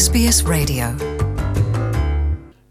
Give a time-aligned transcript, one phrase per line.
[0.00, 0.84] SBS Radio.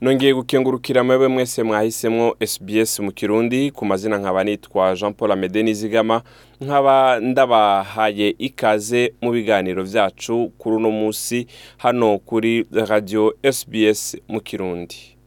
[0.01, 5.63] Nongeye gukengurukira mwebwe mwese mwahisemwo SBS mu kirundi ku mazina nkaba nitwa Jean Paul Amede
[5.63, 6.21] Nizigama
[6.61, 11.47] nkaba ndabahaye ikaze mu biganiro vyacu kuri uno musi
[11.77, 15.17] hano kuri radio SBS mu kirundi.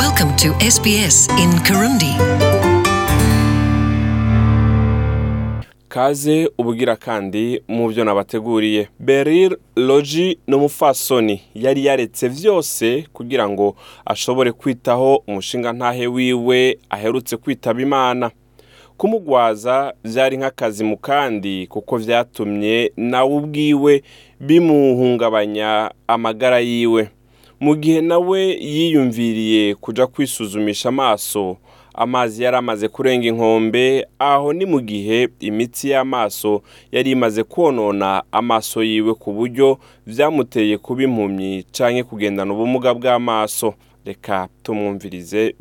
[0.00, 2.12] Welcome to SBS in Kirundi.
[5.88, 8.88] Kaze ubugira kandi mu byo nabateguriye.
[8.98, 11.40] Beryl Logi ni umufasoni.
[11.54, 18.30] Yari yaretse vyose kugira ngo ashobore kwitaho umushinga ntahe wiwe aherutse kwitaba imana.
[18.96, 24.02] Kumugwaza vyari nk'akazi mu kandi kuko vyatumye nawe ubwiwe
[24.40, 27.08] bimuhungabanya amagara yiwe.
[27.60, 31.56] Mu gihe nawe yiyumviriye kuja kwisuzumisha amaso
[31.98, 38.82] amazi yari amaze kurenga inkombe aho ni mu gihe imitsi y'amaso yari imaze konona amaso
[38.82, 43.74] yiwe ku buryo vyamuteye kuba impumyi canke kugendana ubumuga bw'amaso.
[44.04, 45.54] Reka tumwumvirize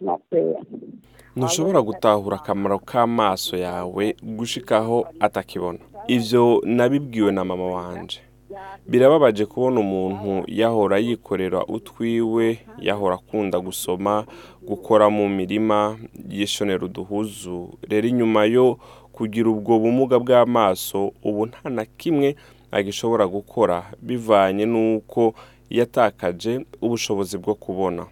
[0.00, 0.54] not there.
[1.36, 5.78] ntushobora gutahura akamaro k'amaso yawe gushikaho atakibona.
[6.08, 8.20] Ivyo nabibwiwe na mama wanje.
[8.88, 14.24] Birababaje kubona umuntu yahora yikorera utwiwe yahora akunda gusoma
[14.62, 15.98] gukora mu mirima
[16.28, 18.78] yishonera uduhuzu rero inyuma yo
[19.12, 22.36] kugira ubwo bumuga bw'amaso ubu nta na kimwe
[22.70, 25.34] agishobora gukora bivanye n'uko
[25.70, 28.06] yatakaje ubushobozi bwo kubona.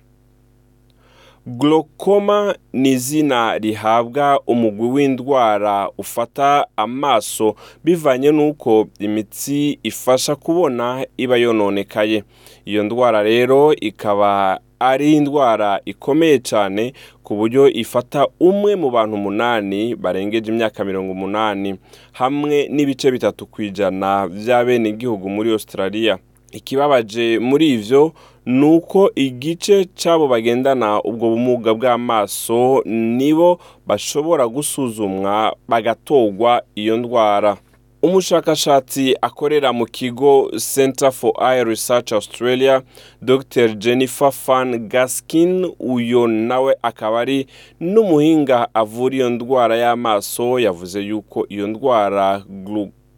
[1.57, 7.55] Glaucoma ni izina rihabwa umugwi w'indwara ufata amaso
[7.85, 12.25] bivanye n'uko imitsi ifasha kubona iba yononekaye.
[12.65, 19.95] Iyo ndwara rero ikaba ari indwara ikomeye cyane ku buryo ifata umwe mu bantu umunani
[19.97, 21.75] barengeje imyaka mirongo umunani
[22.13, 26.19] hamwe n'ibice bitatu ku ijana by'abenegihugu muri australia.
[26.53, 28.13] Ikibabaje muri ivyo
[28.47, 37.57] ni uko igice c'abo bagendana ubwo bumuga bw'amaso nibo bashobora gusuzumwa bagatorwa iyo ndwara.
[38.03, 42.83] Umushakashatsi akorera mu kigo center for eye research australia
[43.23, 43.69] dr.
[43.75, 47.47] Jennifer fan gaskin uyo nawe akaba ari
[47.81, 52.43] n'umuhinga avura iyo ndwara y'amaso yavuze yuko iyo ndwara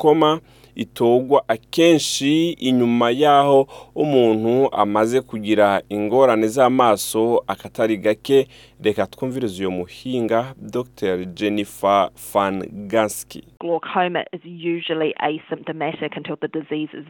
[0.01, 0.41] glaucoma
[0.75, 8.49] itogwa akenshi inyuma y'aho umuntu amaze kugira ingorane z'amaso akatari gake.
[8.83, 11.25] Reka twumvirize uyo muhinga dr.
[11.25, 12.63] Jennifer van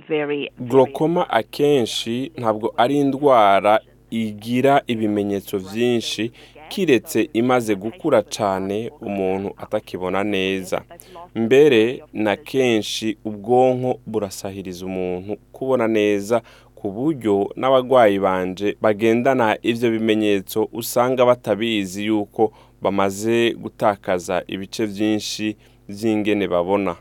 [0.08, 6.32] very glaucoma akenshi ntabwo ari indwara igira ibimenyetso byinshi
[6.68, 10.82] kiretse imaze gukura cyane umuntu atakibona neza.
[11.34, 16.42] Mbere na kenshi ubwonko burasahiriza umuntu kubona neza
[16.74, 25.56] ku buryo n'abarwayi banje bagendana ibyo bimenyetso usanga batabizi yuko bamaze gutakaza ibice byinshi
[25.88, 26.96] by'ingene babona.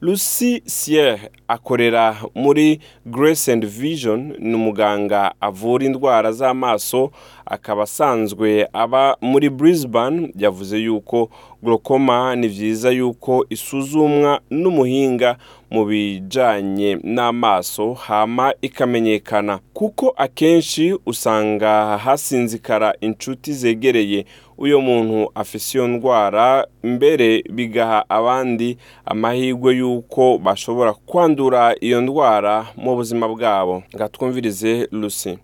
[0.00, 7.10] Lucy Sier akorera muri Grace and Vision ni umuganga avura indwara z'amaso
[7.46, 11.30] akaba asanzwe aba muri Brisbane yavuze yuko
[11.62, 15.36] glaucoma ni byiza yuko isuzumwa n'umuhinga
[15.74, 19.58] mu bijanye n'amaso hama ikamenyekana.
[19.72, 24.24] Kuko akenshi usanga hasinzikara inshuti zegereye.
[24.58, 32.94] Uyo muntu afise iyo ndwara mbere bigaha abandi amahirwe y'uko bashobora kwandura iyo ndwara mu
[32.96, 33.82] buzima bwabo.
[33.94, 35.38] Nga twumvirize Lucy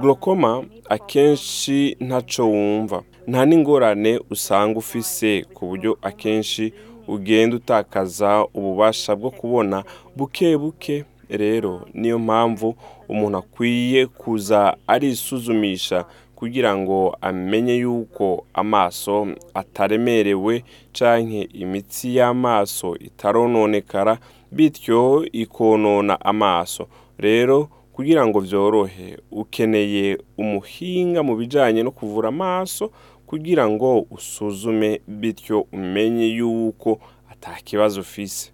[0.00, 3.02] glaucoma, akenshi ntaco wumva.
[3.26, 6.72] Nta n'ingorane usanga ufise ku buryo akenshi
[7.08, 9.84] ugenda utakaza ububasha bwo kubona
[10.16, 11.04] buke buke.
[11.28, 12.74] Rero niyo mpamvu
[13.08, 16.04] umuntu akwiye kuza arisuzumisha
[16.34, 24.18] kugira ngo amenye yuko amaso ataremerewe canke imitsi y'amaso itarononekara
[24.52, 26.86] bityo ikonona amaso.
[27.18, 32.90] Rero kugira ngo vyorohe ukeneye umuhinga mu bijanye no kuvura amaso
[33.32, 37.00] kugira ngo usuzume bityo umenye yuko
[37.32, 38.52] atakibazo ufise.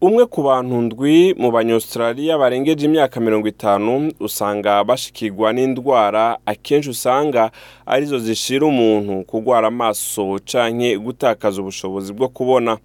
[0.00, 7.50] Umwe ku bantu ndwi mu banyaustraliya barengeje imyaka mirongo itanu usanga bashikirwa n'indwara akenshi usanga
[7.86, 12.78] ari zo zishira umuntu kurwara amaso canke gutakaza ubushobozi bwo kubona.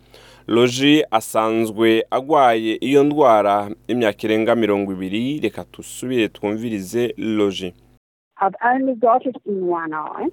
[0.47, 7.73] Loji asanzwe agwaye iyo ndwara imyaka irenga mirongo ibiri reka dusubire twumvirize loji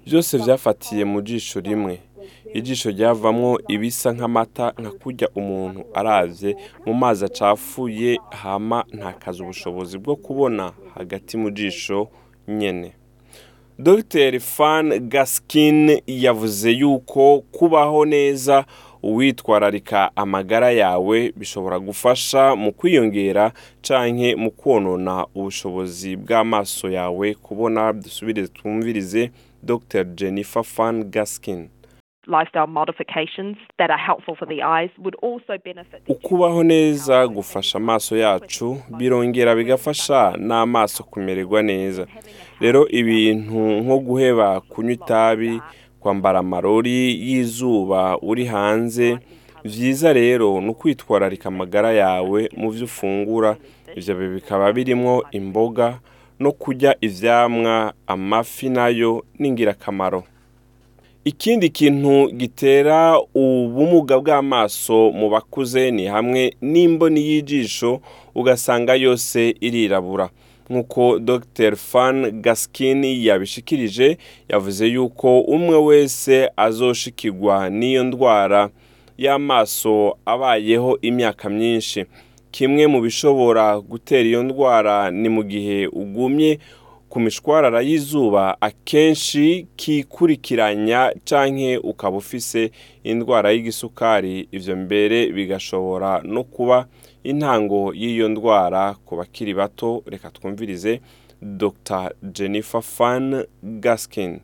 [0.05, 1.99] byose byafatiye mu jisho rimwe.
[2.53, 10.15] Ijisho ryavamwo ibisa nk'amata nka kurya umuntu aravye mu mazi acafuye hama ntakaza ubushobozi bwo
[10.15, 12.07] kubona hagati mu jisho
[12.47, 12.91] nyene.
[13.79, 14.39] Dr.
[14.39, 18.65] Fan gaskin yavuze yuko kubaho neza
[19.03, 23.51] uwitwararika amagara yawe bishobora gufasha mu kwiyongera
[23.81, 27.33] canke mu konona ubushobozi bw'amaso yawe.
[27.33, 29.31] Kubona dusubire twumvirize
[29.63, 30.03] dr.
[30.03, 31.69] Jennifer fan gaskin.
[32.27, 36.05] Lifestyle modifications that are helpful for the eyes would also benefit.
[36.05, 42.07] the ukubaho neza gufasha amaso yacu birongera bigafasha n'amaso kumererwa neza.
[42.59, 45.61] Rero ibintu nko guheba kunywa itabi
[45.99, 49.17] kwambara amarori y'izuba uri hanze
[49.63, 53.57] byiza rero ni ukwitwararika amagara yawe mu byo ufungura.
[53.95, 55.99] Ibyo bikaba birimo imboga
[56.39, 60.23] no kurya ivyamwa amafi na yo ni ingirakamaro.
[61.25, 67.99] Ikindi kintu gitera ubumuga bw'amaso mu bakuze ni hamwe n'imboni y'ijisho
[68.35, 70.29] ugasanga yose irirabura.
[70.69, 71.75] Nk'uko dr.
[71.75, 74.17] Fan gaskin yabishikirije
[74.49, 78.69] yavuze yuko umwe wese azoshikirwa n'iyo ndwara
[79.17, 82.05] y'amaso abayeho imyaka myinshi.
[82.51, 86.59] Kimwe mu bishobora gutera iyo ndwara ni mu gihe ugumye
[87.09, 92.71] ku mishwarara y'izuba akenshi kikurikiranya canke ukaba ufise
[93.03, 96.85] indwara y'igisukari ivyo mbere bigashobora no kuba
[97.23, 100.03] intango y'iyo ndwara ku bakiri bato.
[100.05, 101.01] Reka twumvirize
[101.41, 102.11] dr.
[102.33, 104.39] Jennifer fan gaskin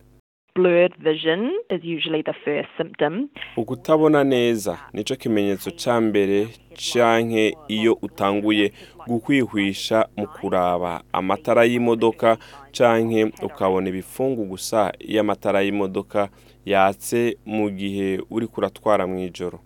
[0.55, 3.29] Blurred vision is usually the first symptom.
[3.57, 6.47] ukutabona neza nico kimenyetso ca mbere
[6.93, 8.71] canke iyo utanguye
[9.07, 12.37] gukwihwisha mu kuraba amatara y'imodoka
[12.71, 16.29] canke ukabona ibifungu gusa iyo amatara y'imodoka
[16.65, 19.59] yatse mu gihe uri kuratwara mu ijoro.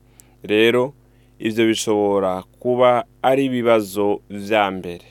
[0.43, 0.93] Rero
[1.39, 5.05] ivyo bishobora kuba ari ibibazo vya mbere.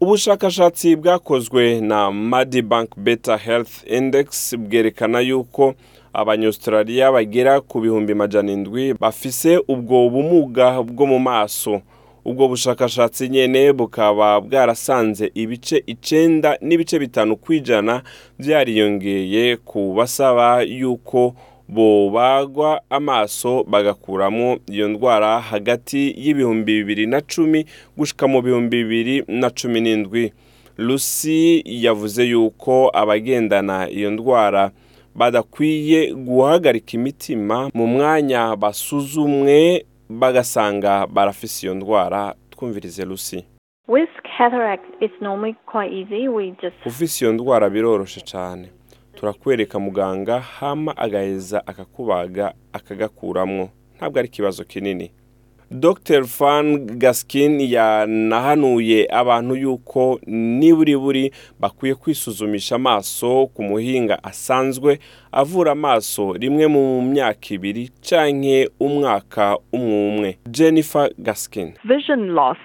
[0.00, 5.74] Ubushakashatsi bwakozwe na Medibank Better Health Index bwerekana yuko
[6.12, 11.80] abanyaustraliya bagera ku bihumbi majana indwi bafise ubwo bumuga bwo mu maso.
[12.24, 18.02] Ubwo bushakashatsi nyene bukaba bwarasanze ibice icenda n'ibice bitanu kwijana
[18.38, 21.34] vyariyongeye ku basaba yuko
[21.74, 27.64] bobagwa amaso bagakuramo iyo ndwara hagati y'ibihumbi bibiri na cumi
[27.96, 30.32] gushika mu bihumbi bibiri na cumi n'indwi.
[30.78, 34.70] Lucy yavuze yuko abagendana iyo ndwara
[35.14, 42.34] badakwiye guhagarika imitima mu mwanya basuzumwe bagasanga barafise iyo ndwara.
[42.50, 43.44] Twumvirize lucy.
[46.86, 48.68] Ufise iyo ndwara biroroshe cyane
[49.20, 53.68] turakwereka muganga hama agaheza akakubaga akagakuramwo.
[53.96, 55.10] Ntabwo ari ikibazo kinini.
[55.70, 64.98] Dr fan gaskin yanahanuye abantu yuko niburi buri bakwiye kwisuzumisha amaso ku muhinga asanzwe
[65.32, 70.38] avura amaso rimwe mu myaka ibiri canke umwaka umwe umwe.
[70.50, 71.72] Jennifer gaskin.
[71.84, 72.58] Vision loss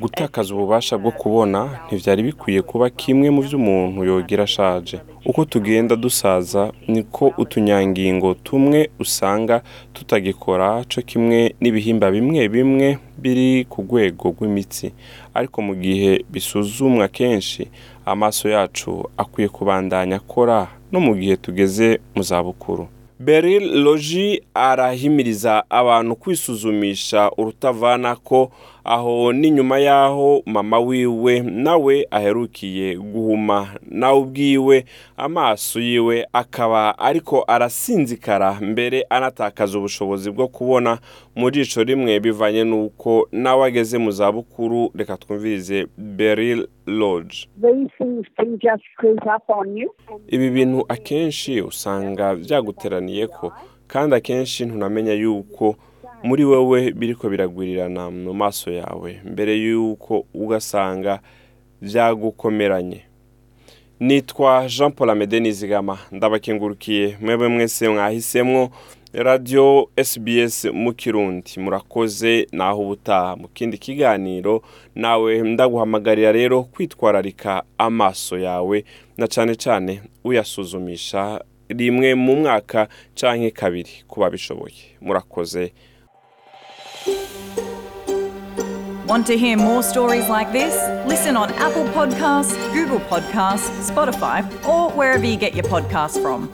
[0.00, 5.00] gutakaza ububasha bwo kubona ntibyari bikwiye kuba kimwe mu byo umuntu yogira ashaje.
[5.24, 9.62] Uko tugenda dusaza niko utunyangingo tumwe usanga
[9.92, 14.92] tutagikora cyo kimwe n'ibihimba bimwe bimwe biri ku rwego rw'imitsi.
[15.34, 17.68] Ariko mu gihe bisuzumwa kenshi
[18.04, 26.16] amaso yacu akwiye kubandanya akora no mu gihe tugeze mu zabukuru Beryl Logi arahimiriza abantu
[26.16, 28.50] kwisuzumisha urutavana ko
[28.84, 34.84] aho ni nyuma y'aho mama wiwe nawe aherukiye guhuma nawe ubwiwe
[35.16, 40.98] amaso yiwe akaba ariko arasinzikara mbere anatakaza ubushobozi bwo kubona
[41.36, 45.86] mu jisho rimwe bivanye n'uko nawe ageze mu zabukuru reka twumvirize
[49.48, 49.90] on you.
[50.28, 52.34] ibi bintu akenshi usanga
[53.06, 53.52] byaguteraniye ko
[53.86, 55.76] kandi akenshi ntunamenya yuko
[56.22, 61.20] muri wowe biriko biragwirirana mu maso yawe mbere yuko ugasanga
[61.82, 63.00] byagukomeranye
[64.00, 68.70] nitwa jean paul amede nizigama ndabakengurukiye mwebwe mwese mwahisemwo
[69.12, 71.50] radiyo sbs mu kirundi.
[71.56, 73.36] Murakoze naho ubutaha.
[73.36, 74.62] Mu kindi kiganiro
[74.94, 78.84] nawe ndaguhamagarira rero kwitwararika amaso yawe
[79.16, 84.04] na cyane cyane uyasuzumisha rimwe mu mwaka canke kabiri
[85.00, 85.72] murakoze
[89.06, 90.74] Want to hear more stories like this?
[91.06, 96.50] Listen on Apple Podcasts, Google Podcasts, Spotify, or wherever you get your podcasts from.